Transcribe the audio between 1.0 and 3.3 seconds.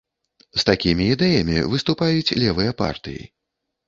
ідэямі выступаюць левыя партыі.